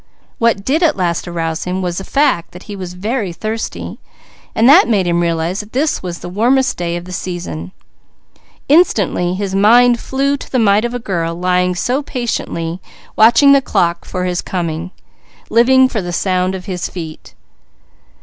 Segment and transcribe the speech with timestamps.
[0.39, 3.99] What did at last arouse him was the fact that he was very thirsty.
[4.55, 7.71] That made him realize that this was the warmest day of the season.
[8.67, 12.81] Instantly his mind flew to the mite of a girl, lying so patiently,
[13.15, 14.89] watching the clock for his coming,
[15.51, 17.35] living for the sound of his feet.